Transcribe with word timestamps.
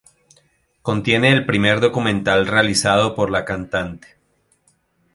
Contiene 0.81 1.31
el 1.31 1.45
primer 1.45 1.79
documental 1.79 2.47
realizado 2.47 3.13
por 3.13 3.29
la 3.29 3.45
cantante. 3.45 4.17